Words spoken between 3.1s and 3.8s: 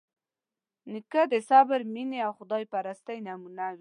نمونه وي.